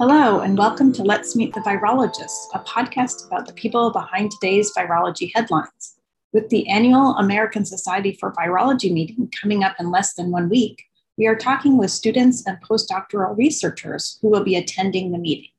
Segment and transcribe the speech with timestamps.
[0.00, 4.72] Hello, and welcome to Let's Meet the Virologists, a podcast about the people behind today's
[4.72, 5.98] virology headlines.
[6.32, 10.82] With the annual American Society for Virology meeting coming up in less than one week,
[11.18, 15.50] we are talking with students and postdoctoral researchers who will be attending the meeting.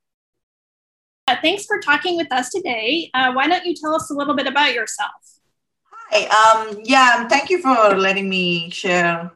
[1.27, 3.11] Uh, thanks for talking with us today.
[3.13, 5.11] Uh, why don't you tell us a little bit about yourself?
[6.09, 9.31] Hi, um, yeah, thank you for letting me share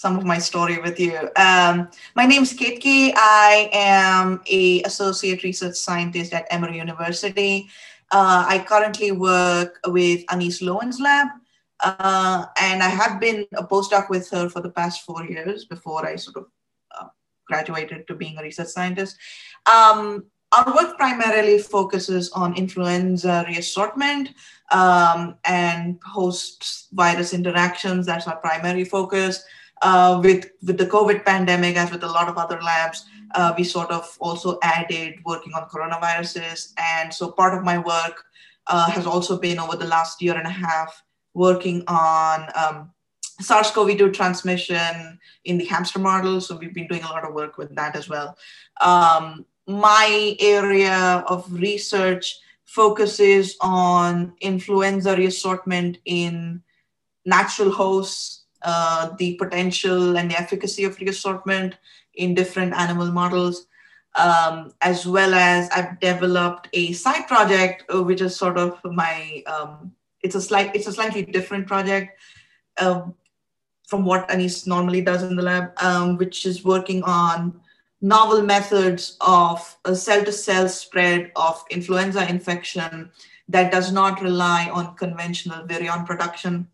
[0.00, 1.28] some of my story with you.
[1.36, 3.12] Um, my name is Ketki.
[3.14, 7.68] I am a associate research scientist at Emory University.
[8.10, 11.28] Uh, I currently work with Anis Lowen's lab,
[11.80, 16.06] uh, and I have been a postdoc with her for the past four years before
[16.06, 16.46] I sort of
[16.98, 17.08] uh,
[17.46, 19.18] graduated to being a research scientist.
[19.70, 20.24] Um,
[20.56, 24.30] our work primarily focuses on influenza reassortment
[24.72, 28.06] um, and host virus interactions.
[28.06, 29.44] That's our primary focus
[29.82, 33.64] uh, with with the COVID pandemic, as with a lot of other labs, uh, we
[33.64, 36.72] sort of also added working on coronaviruses.
[36.78, 38.24] And so part of my work
[38.66, 41.02] uh, has also been over the last year and a half
[41.34, 42.90] working on um,
[43.40, 46.40] SARS-CoV-2 transmission in the hamster model.
[46.40, 48.36] So we've been doing a lot of work with that as well.
[48.80, 56.62] Um, my area of research focuses on influenza reassortment in
[57.24, 61.74] natural hosts uh, the potential and the efficacy of reassortment
[62.14, 63.66] in different animal models,
[64.16, 69.42] um, as well as I've developed a side project, uh, which is sort of my
[69.46, 69.92] um,
[70.22, 72.18] it's a slight it's a slightly different project
[72.80, 73.14] um,
[73.86, 77.60] from what Anis normally does in the lab, um, which is working on
[78.00, 83.10] novel methods of a cell-to-cell spread of influenza infection
[83.48, 86.66] that does not rely on conventional virion production.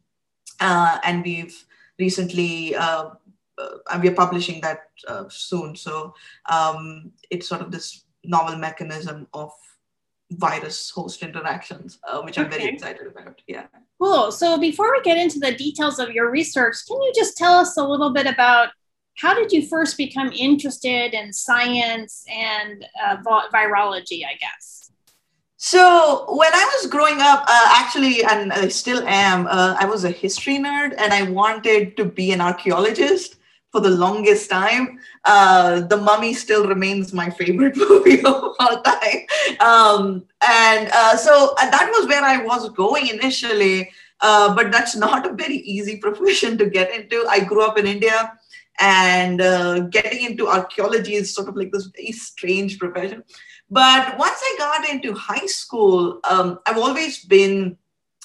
[0.61, 1.65] Uh, and we've
[1.99, 3.11] recently uh,
[3.59, 5.77] uh, we're publishing that uh, soon.
[5.77, 6.15] So
[6.51, 9.53] um, it's sort of this novel mechanism of
[10.33, 13.41] virus host interactions, uh, which I'm very excited about.
[13.47, 13.67] Yeah.
[14.01, 14.33] Cool.
[14.33, 17.77] So before we get into the details of your research, can you just tell us
[17.77, 18.71] a little bit about
[19.17, 23.17] how did you first become interested in science and uh,
[23.53, 24.91] virology, I guess?
[25.67, 30.05] So when I was growing up, uh, actually, and I still am, uh, I was
[30.05, 33.35] a history nerd, and I wanted to be an archaeologist
[33.73, 35.01] for the longest time.
[35.25, 39.27] Uh, the Mummy still remains my favorite movie of all time,
[39.59, 43.91] um, and uh, so uh, that was where I was going initially.
[44.21, 47.27] Uh, but that's not a very easy profession to get into.
[47.29, 48.39] I grew up in India,
[48.79, 49.41] and
[49.91, 53.25] getting into archaeology is sort of like this very strange profession.
[53.71, 57.77] But once I got into high school, um, I've always been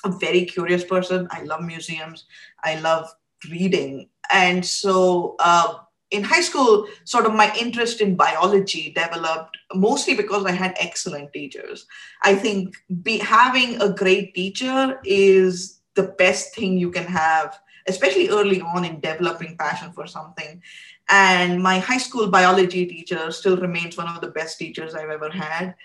[0.03, 1.28] a very curious person.
[1.31, 2.25] I love museums,
[2.63, 3.09] I love
[3.50, 4.09] reading.
[4.31, 5.80] And so uh,
[6.12, 11.34] in high school, sort of my interest in biology developed mostly because I had excellent
[11.34, 11.88] teachers.
[12.24, 18.30] I think be, having a great teacher is the best thing you can have, especially
[18.30, 20.62] early on in developing passion for something.
[21.09, 25.29] And my high school biology teacher still remains one of the best teachers I've ever
[25.29, 25.75] had.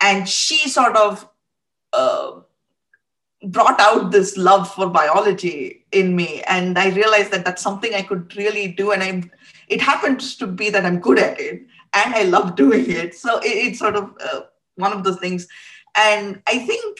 [0.00, 1.28] And she sort of
[1.92, 2.40] uh,
[3.44, 6.42] brought out this love for biology in me.
[6.42, 8.92] And I realized that that's something I could really do.
[8.92, 9.22] And I,
[9.68, 13.14] it happens to be that I'm good at it and I love doing it.
[13.14, 14.40] So it, it's sort of uh,
[14.74, 15.48] one of those things.
[15.96, 16.98] And I think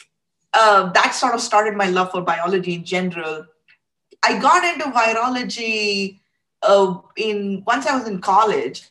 [0.54, 3.46] uh, that sort of started my love for biology in general.
[4.22, 6.20] I got into virology
[6.62, 8.88] uh, in once I was in college,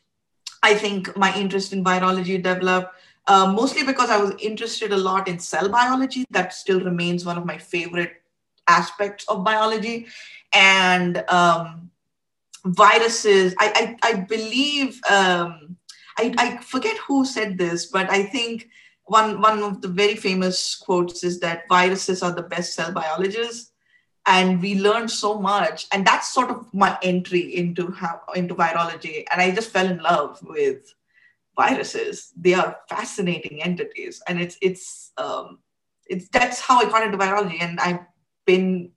[0.64, 2.94] I think my interest in virology developed.
[3.28, 6.26] Uh, mostly because I was interested a lot in cell biology.
[6.30, 8.22] That still remains one of my favorite
[8.68, 10.08] aspects of biology.
[10.54, 11.90] And um,
[12.66, 15.76] viruses, I, I, I believe, um,
[16.18, 18.70] I, I forget who said this, but I think
[19.06, 23.72] one, one of the very famous quotes is that viruses are the best cell biologists
[24.26, 25.88] and we learned so much.
[25.92, 29.26] And that's sort of my entry into how into virology.
[29.32, 30.94] And i just fell in love with
[31.56, 32.32] viruses.
[32.36, 34.22] They are fascinating entities.
[34.28, 35.60] And it's it's um
[36.08, 37.62] it's that's how i got into virology.
[37.62, 38.06] And i've
[38.46, 38.92] been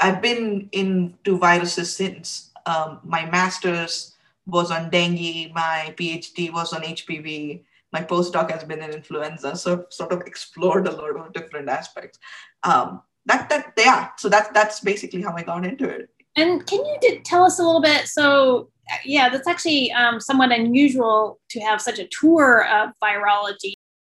[0.00, 2.50] i've been into viruses since.
[2.66, 4.14] Um, my master's
[4.46, 5.52] was on dengue.
[5.54, 9.56] My phd was on hpv my postdoc has been in influenza.
[9.56, 12.18] So sort of explored a lot of different aspects.
[12.62, 16.84] Um, that that yeah so that's that's basically how i got into it and can
[16.84, 18.68] you did, tell us a little bit so
[19.04, 23.74] yeah that's actually um, somewhat unusual to have such a tour of virology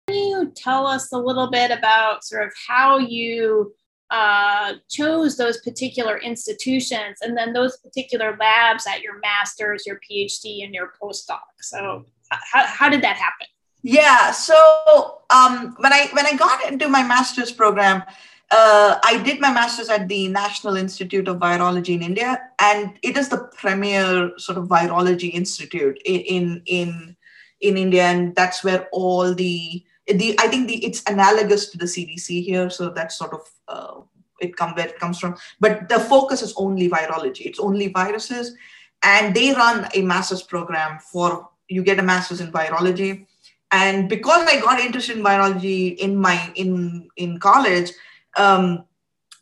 [0.07, 3.75] can you tell us a little bit about sort of how you
[4.11, 10.65] uh, chose those particular institutions and then those particular labs at your master's, your PhD,
[10.65, 11.41] and your postdoc.
[11.61, 13.47] So how, how did that happen?
[13.83, 18.03] Yeah, so um, when I when I got into my master's program,
[18.51, 23.17] uh, I did my master's at the National Institute of Virology in India, and it
[23.17, 27.17] is the premier sort of virology institute in in
[27.61, 31.85] in India, and that's where all the the I think the it's analogous to the
[31.85, 34.01] CDC here, so that's sort of uh,
[34.41, 35.37] it come where it comes from.
[35.61, 38.55] But the focus is only virology; it's only viruses,
[39.03, 43.27] and they run a master's program for you get a master's in virology
[43.71, 47.93] and because i got interested in virology in my in in college
[48.39, 48.85] um,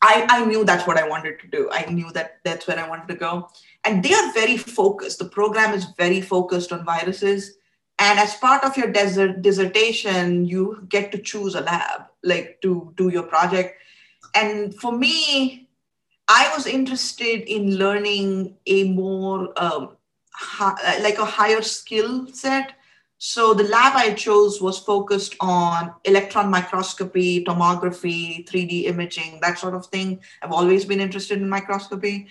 [0.02, 1.68] I, I knew that's what i wanted to do.
[1.72, 3.48] I knew that that's where i wanted to go.
[3.84, 5.18] And they are very focused.
[5.18, 7.54] The program is very focused on viruses.
[7.98, 12.92] And as part of your desert dissertation you get to choose a lab like to
[12.96, 13.80] do your project.
[14.34, 15.68] And for me
[16.28, 19.96] i was interested in learning a more um,
[21.00, 22.72] like a higher skill set
[23.18, 29.74] so the lab I chose was focused on electron microscopy, tomography, 3D imaging, that sort
[29.74, 30.20] of thing.
[30.42, 32.28] I've always been interested in microscopy.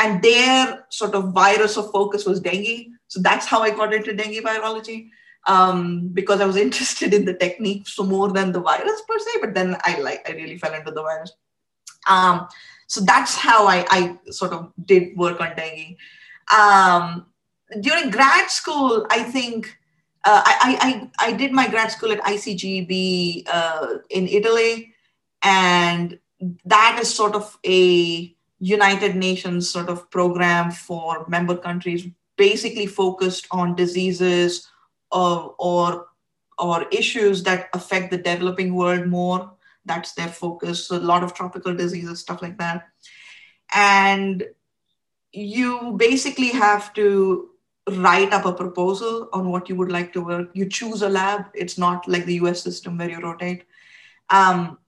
[0.00, 2.92] And their sort of virus of focus was dengue.
[3.08, 5.10] So that's how I got into dengue virology.
[5.48, 9.30] Um, because I was interested in the technique so more than the virus per se,
[9.40, 11.32] but then I like I really fell into the virus.
[12.08, 12.46] Um,
[12.86, 15.96] so that's how I, I sort of did work on dengue.
[16.56, 17.26] Um,
[17.80, 19.76] during grad school, I think
[20.24, 24.94] uh, I, I, I did my grad school at ICGB uh, in Italy,
[25.42, 26.18] and
[26.64, 32.06] that is sort of a United Nations sort of program for member countries,
[32.36, 34.68] basically focused on diseases
[35.12, 36.06] or, or,
[36.58, 39.52] or issues that affect the developing world more.
[39.84, 40.88] That's their focus.
[40.88, 42.88] So a lot of tropical diseases, stuff like that.
[43.72, 44.44] And
[45.32, 47.47] you basically have to
[47.90, 50.50] write up a proposal on what you would like to work.
[50.52, 51.46] You choose a lab.
[51.54, 53.64] It's not like the US system where you rotate.
[54.30, 54.78] Um,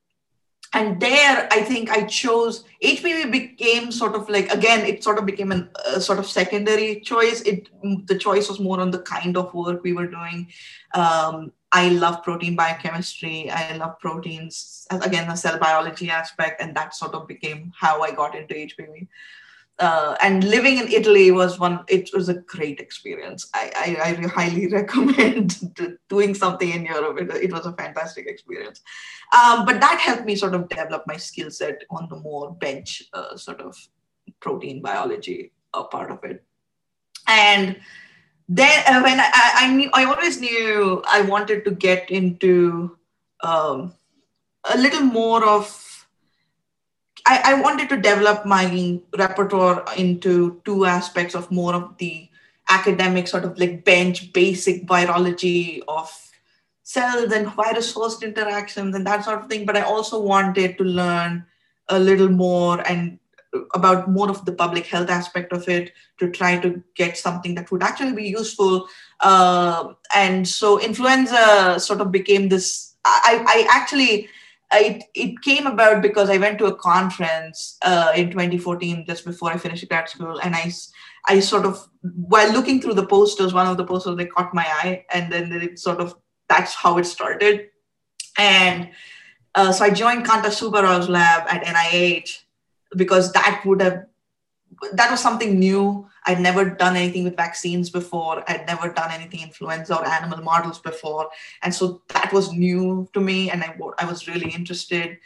[0.72, 5.26] and there, I think I chose HPV became sort of like again, it sort of
[5.26, 7.40] became a a sort of secondary choice.
[7.42, 7.68] It
[8.06, 10.46] the choice was more on the kind of work we were doing.
[10.94, 13.50] Um, I love protein biochemistry.
[13.50, 14.86] I love proteins.
[14.90, 19.08] Again, the cell biology aspect, and that sort of became how I got into HPV
[19.80, 21.80] uh, and living in Italy was one.
[21.88, 23.48] It was a great experience.
[23.54, 25.74] I, I, I highly recommend
[26.08, 27.18] doing something in Europe.
[27.18, 28.82] It, it was a fantastic experience.
[29.32, 33.02] Um, but that helped me sort of develop my skill set on the more bench
[33.14, 33.74] uh, sort of
[34.40, 36.44] protein biology uh, part of it.
[37.26, 37.80] And
[38.48, 42.98] then uh, when I, I knew, I always knew I wanted to get into
[43.42, 43.94] um,
[44.70, 45.89] a little more of
[47.26, 52.28] I, I wanted to develop my repertoire into two aspects of more of the
[52.68, 56.10] academic sort of like bench basic virology of
[56.82, 60.84] cells and virus host interactions and that sort of thing but i also wanted to
[60.84, 61.44] learn
[61.88, 63.18] a little more and
[63.74, 67.70] about more of the public health aspect of it to try to get something that
[67.72, 68.86] would actually be useful.
[69.20, 74.28] Uh, and so influenza sort of became this i, I actually
[74.72, 79.50] it, it came about because I went to a conference uh, in 2014, just before
[79.50, 80.72] I finished grad school, and I,
[81.28, 84.64] I sort of, while looking through the posters, one of the posters they caught my
[84.66, 86.14] eye, and then it sort of
[86.48, 87.68] that's how it started,
[88.38, 88.90] and
[89.54, 92.42] uh, so I joined Kanta Subbarow's lab at NIH
[92.96, 94.06] because that would have
[94.92, 96.08] that was something new.
[96.26, 98.44] I'd never done anything with vaccines before.
[98.48, 101.30] I'd never done anything influenza or animal models before,
[101.62, 105.18] and so that was new to me, and I, I was really interested.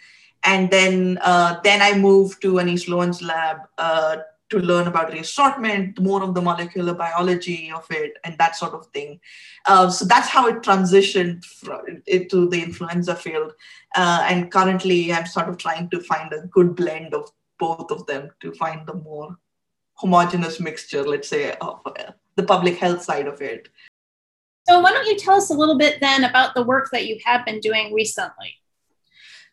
[0.44, 4.16] And then uh, then I moved to Anis Lowen's lab uh,
[4.50, 8.86] to learn about reassortment, more of the molecular biology of it, and that sort of
[8.88, 9.20] thing.
[9.66, 11.44] Uh, so that's how it transitioned
[12.06, 13.52] into the influenza field.
[13.96, 17.30] Uh, and currently, I'm sort of trying to find a good blend of
[17.64, 19.38] both of them to find the more
[19.94, 23.68] homogenous mixture, let's say, of uh, the public health side of it.
[24.68, 27.18] So, why don't you tell us a little bit then about the work that you
[27.24, 28.52] have been doing recently?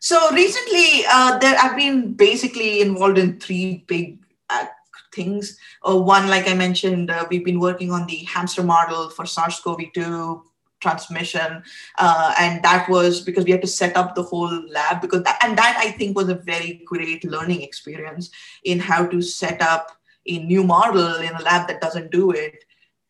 [0.00, 4.18] So, recently, uh, there I've been basically involved in three big
[4.50, 4.66] uh,
[5.14, 5.58] things.
[5.88, 9.60] Uh, one, like I mentioned, uh, we've been working on the hamster model for SARS
[9.60, 10.42] CoV 2
[10.82, 11.62] transmission
[11.98, 15.38] uh, and that was because we had to set up the whole lab because that,
[15.42, 18.30] and that i think was a very great learning experience
[18.64, 19.96] in how to set up
[20.26, 22.64] a new model in a lab that doesn't do it.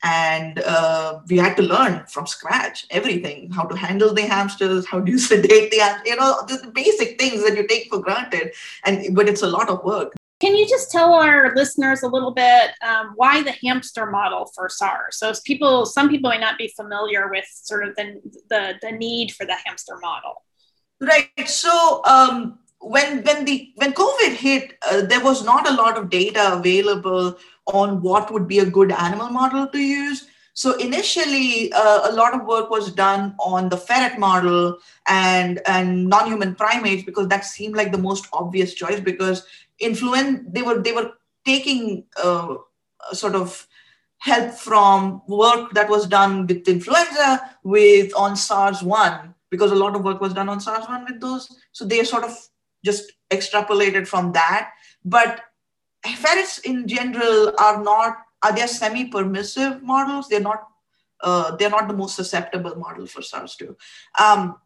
[0.05, 4.99] And uh, we had to learn from scratch everything how to handle the hamsters how
[4.99, 8.53] do you sedate the you know the basic things that you take for granted.
[8.85, 12.33] And but it's a lot of work can you just tell our listeners a little
[12.33, 15.17] bit um, why the hamster model for SARS?
[15.17, 18.21] So people, some people may not be familiar with sort of the,
[18.51, 20.43] the, the need for the hamster model.
[21.01, 21.49] Right.
[21.49, 26.11] So um, when when the when COVID hit, uh, there was not a lot of
[26.11, 30.27] data available on what would be a good animal model to use.
[30.55, 36.07] So initially, uh, a lot of work was done on the ferret model and and
[36.09, 39.47] non-human primates because that seemed like the most obvious choice because
[39.83, 41.13] influence they were they were
[41.45, 42.55] taking uh,
[43.13, 43.67] sort of
[44.19, 50.05] help from work that was done with influenza with on SARS-1 because a lot of
[50.05, 51.55] work was done on SARS-1 with those.
[51.73, 52.37] So they sort of
[52.85, 54.71] just extrapolated from that.
[55.05, 55.41] But
[56.05, 60.29] ferrets in general are not are they semi-permissive models?
[60.29, 60.69] They're not.
[61.21, 63.77] Uh, they're not the most susceptible model for SARS-2.
[64.21, 64.57] Um,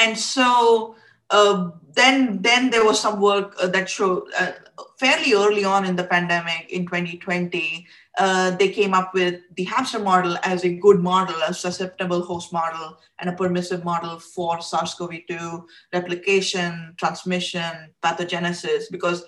[0.00, 0.96] and so
[1.30, 4.52] uh, then, then there was some work uh, that showed uh,
[4.98, 7.86] fairly early on in the pandemic in 2020,
[8.18, 12.52] uh, they came up with the hamster model as a good model, a susceptible host
[12.52, 19.24] model, and a permissive model for SARS-CoV-2 replication, transmission, pathogenesis, because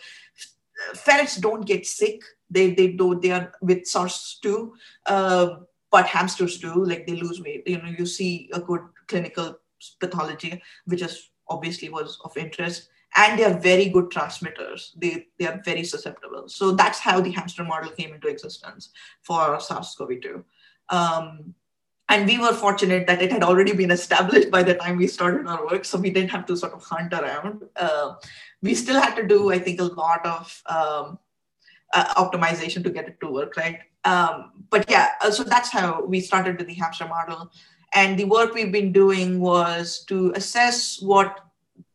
[0.95, 2.21] ferrets don't get sick
[2.51, 4.75] they they do they are with SARS too,
[5.07, 5.57] uh,
[5.91, 6.85] but hamsters do.
[6.85, 7.67] Like they lose weight.
[7.67, 9.59] You know, you see a good clinical
[10.01, 14.93] pathology, which is obviously was of interest and they are very good transmitters.
[14.97, 16.49] They, they are very susceptible.
[16.49, 18.91] So that's how the hamster model came into existence
[19.23, 20.43] for SARS-CoV-2.
[20.91, 21.55] Um,
[22.09, 25.47] and we were fortunate that it had already been established by the time we started
[25.47, 27.63] our work, so we didn't have to sort of hunt around.
[27.77, 28.15] Uh,
[28.63, 31.19] we still had to do, I think, a lot of um,
[31.95, 33.79] uh, optimization to get it to work, right?
[34.05, 37.51] Um, but yeah, uh, so that's how we started with the hamster model.
[37.95, 41.41] And the work we've been doing was to assess what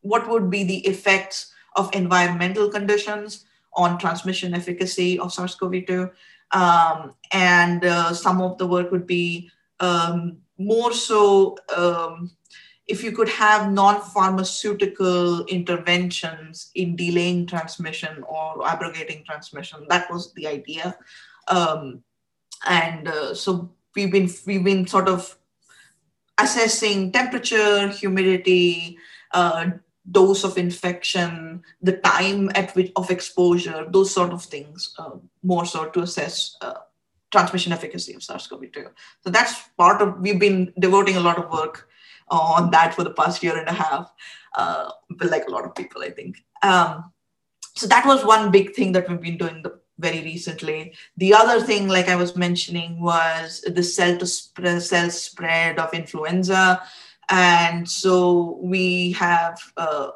[0.02, 6.10] what would be the effects of environmental conditions on transmission efficacy of SARS-CoV-2.
[6.52, 12.32] Um, and uh, some of the work would be um, more so um,
[12.88, 20.48] if you could have non-pharmaceutical interventions in delaying transmission or abrogating transmission that was the
[20.48, 20.98] idea
[21.48, 22.04] um,
[22.68, 25.38] and uh, so we've been we've been sort of
[26.42, 28.98] assessing temperature humidity
[29.32, 29.66] uh,
[30.12, 35.12] dose of infection the time at which of exposure those sort of things uh,
[35.44, 36.74] more so to assess uh,
[37.32, 38.88] transmission efficacy of sars-cov-2
[39.24, 41.90] so that's part of we've been devoting a lot of work
[42.32, 44.12] on that for the past year and a half,
[44.56, 44.92] uh,
[45.22, 46.44] like a lot of people, I think.
[46.62, 47.12] Um,
[47.76, 50.96] so that was one big thing that we've been doing the, very recently.
[51.18, 55.94] The other thing, like I was mentioning, was the cell to sp- cell spread of
[55.94, 56.82] influenza.
[57.30, 60.10] And so we have, uh,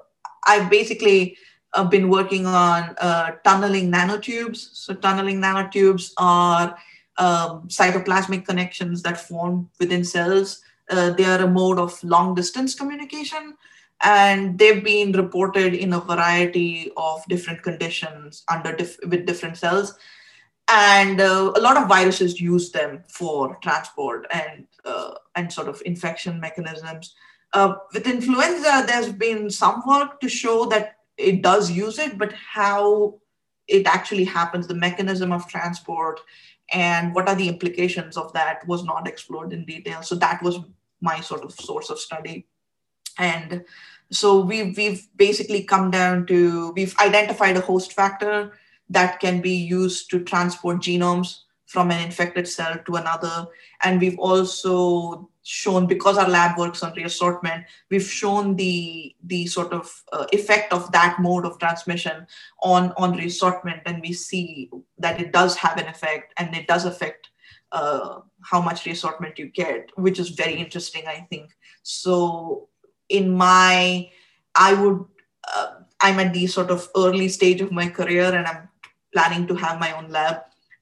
[0.47, 1.37] I've basically
[1.73, 4.69] uh, been working on uh, tunneling nanotubes.
[4.73, 6.75] So, tunneling nanotubes are
[7.17, 12.75] um, cytoplasmic connections that form within cells uh, they are a mode of long distance
[12.75, 13.55] communication
[14.03, 19.97] and they've been reported in a variety of different conditions under dif- with different cells.
[20.69, 25.81] And uh, a lot of viruses use them for transport and uh, and sort of
[25.85, 27.15] infection mechanisms.
[27.53, 32.33] Uh, with influenza there's been some work to show that it does use it but
[32.33, 33.13] how
[33.67, 36.19] it actually happens the mechanism of transport
[36.71, 40.01] and what are the implications of that was not explored in detail.
[40.01, 40.59] So that was
[41.01, 42.47] my sort of source of study.
[43.17, 43.63] And
[44.11, 48.53] so we've, we've basically come down to we've identified a host factor
[48.89, 53.47] that can be used to transport genomes from an infected cell to another
[53.81, 59.73] and we've also shown because our lab works on reassortment we've shown the the sort
[59.73, 62.25] of uh, effect of that mode of transmission
[62.61, 66.85] on on reassortment and we see that it does have an effect and it does
[66.85, 67.29] affect
[67.73, 71.51] uh, how much reassortment you get, which is very interesting, I think.
[71.81, 72.69] So,
[73.13, 74.09] in my,
[74.55, 75.05] I would,
[75.55, 78.69] uh, I'm at the sort of early stage of my career and I'm
[79.13, 80.41] planning to have my own lab.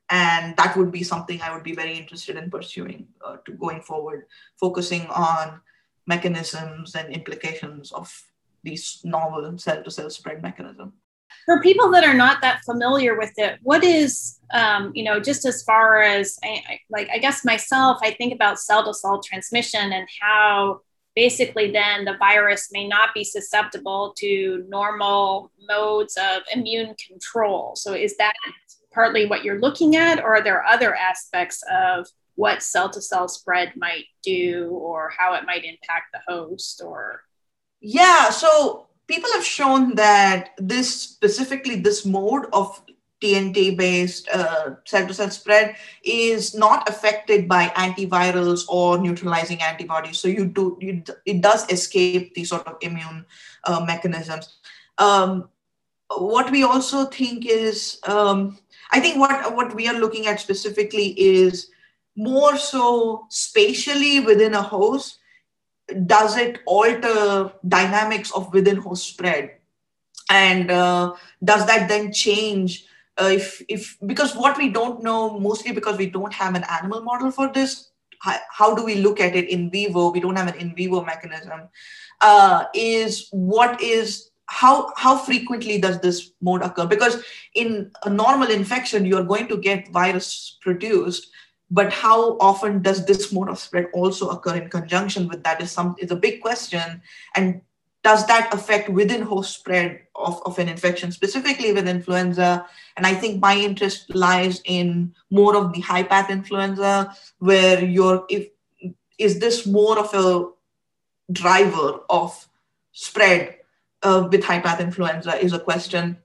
[0.10, 3.82] And that would be something I would be very interested in pursuing uh, to going
[3.82, 4.26] forward,
[4.60, 5.62] focusing on
[6.08, 8.08] mechanisms and implications of
[8.64, 10.94] these novel cell to cell spread mechanism
[11.46, 15.46] for people that are not that familiar with it what is um, you know just
[15.46, 19.22] as far as I, I, like i guess myself i think about cell to cell
[19.22, 20.82] transmission and how
[21.16, 27.76] basically then the virus may not be susceptible to normal modes of immune control.
[27.76, 28.34] So is that
[28.94, 33.28] partly what you're looking at or are there other aspects of what cell to cell
[33.28, 37.22] spread might do or how it might impact the host or?
[37.82, 42.82] Yeah so people have shown that this specifically this mode of
[43.22, 50.18] TNT based uh, cell to cell spread is not affected by antivirals or neutralizing antibodies.
[50.18, 53.26] So you do you, it does escape these sort of immune
[53.64, 54.58] uh, mechanisms.
[54.98, 55.50] Um,
[56.18, 58.58] what we also think is um,
[58.92, 61.70] I think what what we are looking at specifically is
[62.16, 65.20] more so spatially within a host.
[66.06, 69.58] Does it alter dynamics of within host spread?
[70.30, 71.14] And uh,
[71.44, 72.86] does that then change
[73.22, 77.02] uh, if if because what we don't know mostly because we don't have an animal
[77.02, 80.12] model for this how, how do we look at it in vivo?
[80.12, 81.70] We don't have an in vivo mechanism.
[82.22, 86.86] Uh, is what is how how frequently does this mode occur?
[86.86, 87.24] Because
[87.56, 91.32] in a normal infection you're going to get virus produced
[91.72, 95.72] but how often does this mode of spread also occur in conjunction with that is
[95.72, 97.02] some is a big question.
[97.34, 97.62] And
[98.04, 102.66] does that affect within host spread of, of an infection, specifically with influenza?
[102.98, 108.26] And I think my interest lies in more of the high path influenza, where you're,
[108.30, 108.50] if,
[109.20, 110.50] is this more of a
[111.32, 112.48] driver of
[112.92, 113.58] spread
[114.04, 116.18] uh, with high path influenza is a question.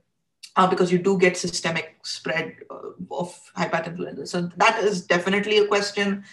[0.55, 4.25] Uh, because you do get systemic spread uh, of high path influenza.
[4.25, 6.23] So that is definitely a question.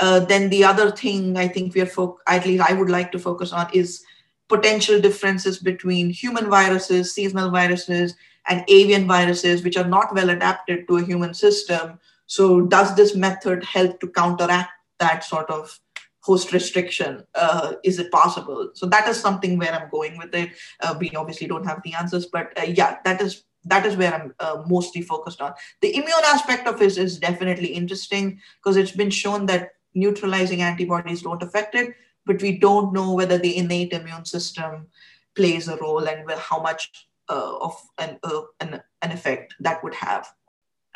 [0.00, 3.12] Uh, then the other thing I think we are, fo- at least I would like
[3.12, 4.02] to focus on is
[4.48, 8.14] potential differences between human viruses, seasonal viruses,
[8.48, 11.98] and avian viruses, which are not well adapted to a human system.
[12.26, 15.78] So, does this method help to counteract that sort of
[16.20, 17.24] host restriction?
[17.34, 18.70] Uh, is it possible?
[18.74, 20.50] So, that is something where I'm going with it.
[20.80, 24.12] Uh, we obviously don't have the answers, but uh, yeah, that is that is where
[24.14, 25.54] I'm uh, mostly focused on.
[25.80, 31.22] The immune aspect of it is definitely interesting because it's been shown that neutralizing antibodies
[31.22, 31.94] don't affect it
[32.26, 34.88] but we don't know whether the innate immune system
[35.34, 39.94] plays a role and how much uh, of an, uh, an, an effect that would
[39.94, 40.32] have.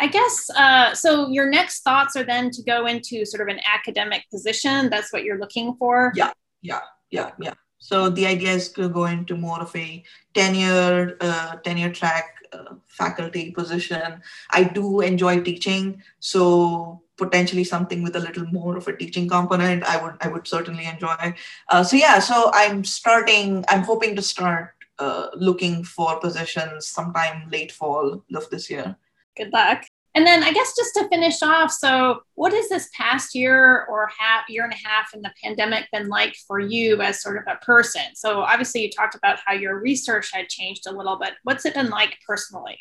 [0.00, 1.28] I guess uh, so.
[1.28, 4.90] Your next thoughts are then to go into sort of an academic position.
[4.90, 6.12] That's what you're looking for.
[6.14, 6.30] Yeah,
[6.62, 7.54] yeah, yeah, yeah.
[7.78, 12.74] So the idea is to go into more of a tenure, uh, tenure track uh,
[12.86, 14.22] faculty position.
[14.50, 19.82] I do enjoy teaching, so potentially something with a little more of a teaching component
[19.84, 21.34] i would i would certainly enjoy.
[21.68, 27.48] Uh, so yeah so i'm starting i'm hoping to start uh, looking for positions sometime
[27.50, 28.96] late fall of this year.
[29.36, 29.84] Good luck.
[30.14, 34.10] And then i guess just to finish off so what has this past year or
[34.18, 37.44] half year and a half in the pandemic been like for you as sort of
[37.46, 38.02] a person?
[38.14, 41.74] So obviously you talked about how your research had changed a little bit what's it
[41.74, 42.78] been like personally?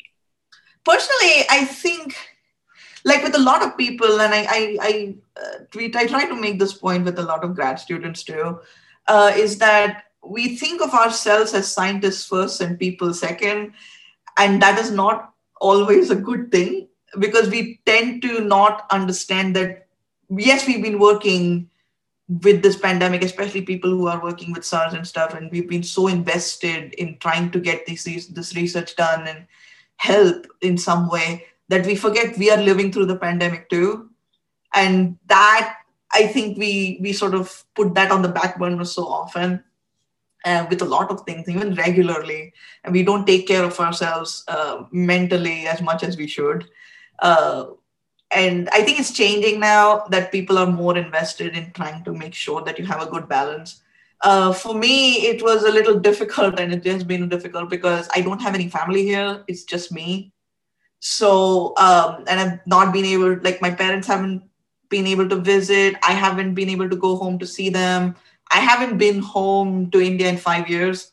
[0.84, 2.16] Personally i think
[3.04, 6.34] like with a lot of people, and I I I, uh, tweet, I try to
[6.34, 8.60] make this point with a lot of grad students too,
[9.06, 13.72] uh, is that we think of ourselves as scientists first and people second,
[14.36, 19.86] and that is not always a good thing because we tend to not understand that
[20.30, 21.68] yes, we've been working
[22.28, 25.82] with this pandemic, especially people who are working with SARS and stuff, and we've been
[25.82, 29.46] so invested in trying to get this this research done and
[29.96, 34.10] help in some way that we forget we are living through the pandemic too.
[34.74, 35.74] And that
[36.12, 39.62] i think we we sort of put that on the back burner so often
[40.44, 42.52] uh, with a lot of things even regularly.
[42.84, 46.66] And we don't take care of ourselves uh, mentally as much as we should.
[47.18, 47.66] Uh,
[48.30, 52.34] and i think it's changing now that people are more invested in trying to make
[52.34, 53.82] sure that you have a good balance.
[54.20, 58.20] Uh, for me it was a little difficult and it has been difficult because i
[58.20, 59.44] don't have any family here.
[59.48, 60.32] It's just me
[61.00, 64.42] so um, and i've not been able like my parents haven't
[64.88, 65.96] been able to visit.
[66.02, 68.16] I haven't been able to go home to see them.
[68.50, 71.12] I haven't been home to india in five years.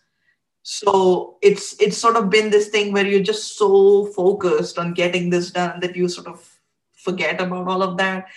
[0.63, 5.30] So it's it's sort of been this thing where you're just so focused on getting
[5.30, 6.50] this done that you sort of
[6.93, 8.28] forget about all of that.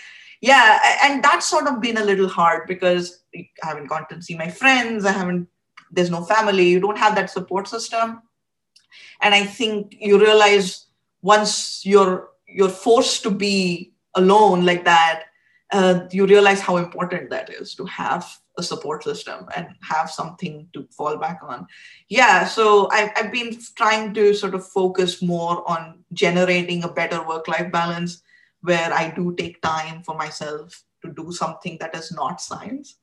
[0.41, 4.37] Yeah and that's sort of been a little hard because i haven't gone to see
[4.37, 5.05] my friends.
[5.05, 5.49] I haven't
[5.91, 6.69] there's no family.
[6.69, 8.23] You don't have that support system.
[9.21, 10.88] And i think you realize
[11.35, 11.53] once
[11.85, 15.25] you're you're forced to be alone like that
[15.73, 20.67] uh, you realize how important that is to have a support system and have something
[20.73, 21.67] to fall back on.
[22.09, 27.27] Yeah so I've, I've been trying to sort of focus more on generating a better
[27.27, 28.23] work life balance
[28.62, 32.97] where i do take time for myself to do something that is not science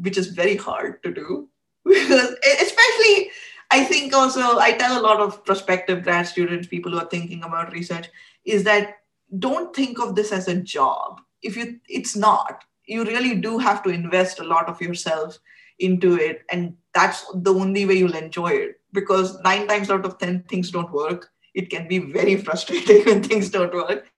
[0.00, 1.48] which is very hard to do.
[1.86, 3.30] Especially
[3.70, 7.44] I think also I tell a lot of prospective grad students, people who are thinking
[7.44, 8.08] about research,
[8.44, 8.98] is that
[9.38, 11.20] don't think of this as a job.
[11.42, 12.64] If you, it's not.
[12.86, 15.38] You really do have to invest a lot of yourself
[15.78, 20.18] into it and that's the only way you'll enjoy it because nine times out of
[20.18, 24.10] ten things don't work it can be very frustrating when things don't work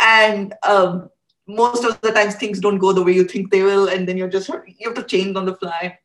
[0.00, 1.10] and um,
[1.46, 4.16] most of the times things don't go the way you think they will and then
[4.16, 5.98] you're just you have to change on the fly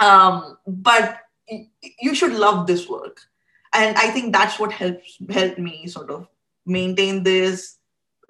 [0.00, 3.20] um, but you should love this work.
[3.74, 6.28] And i think that's what helps helped me sort of
[6.64, 7.78] maintain this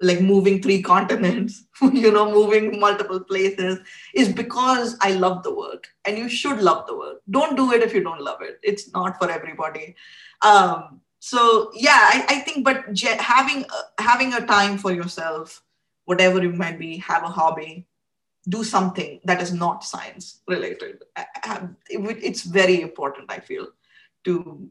[0.01, 3.79] like moving three continents you know moving multiple places
[4.13, 5.87] is because i love the work.
[6.05, 7.21] And you should love the work.
[7.29, 8.59] Don't do it if you don't love it.
[8.63, 9.95] It's not for everybody.
[10.41, 12.85] Um, so yeah I, I think but
[13.19, 15.63] having uh, having a time for yourself
[16.05, 17.85] whatever it might be have a hobby
[18.49, 21.03] do something that is not science related.
[21.15, 23.67] Uh, uh, it's very important i feel
[24.23, 24.69] to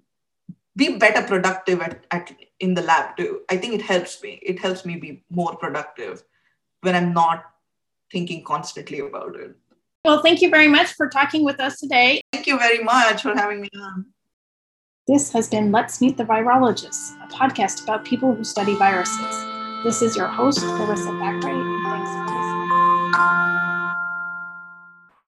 [0.76, 3.40] be better productive at, at in the lab too.
[3.50, 4.38] I think it helps me.
[4.42, 6.22] It helps me be more productive
[6.82, 7.44] when i'm not
[8.12, 9.56] thinking constantly about it.
[10.04, 12.20] Well thank you very much for talking with us today.
[12.32, 14.06] Thank you very much for having me on.
[15.08, 19.36] This has been let's meet the virologists a podcast about people who study viruses.
[19.84, 21.62] This is your host larissa Thackeray.
[21.84, 22.10] thanks.
[22.10, 23.56] for listening